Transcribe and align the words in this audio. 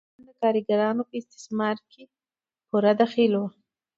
دوی 0.09 0.13
هم 0.15 0.25
د 0.27 0.29
کارګرانو 0.41 1.01
په 1.09 1.13
استثمار 1.21 1.77
کې 1.91 2.03
پوره 2.67 2.91
دخیل 3.01 3.33
دي 3.41 3.45